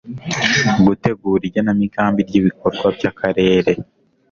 gutegura 0.85 1.41
igenamigambi 1.49 2.21
ry 2.27 2.35
ibikorwa 2.39 2.87
by'akarere 2.95 3.71